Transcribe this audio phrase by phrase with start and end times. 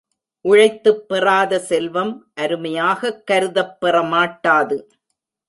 [0.41, 2.31] உழைத்துப் பெறாத செல்வம்
[2.41, 4.87] அருமையாகக் கருதப் பெறமாட்டாது.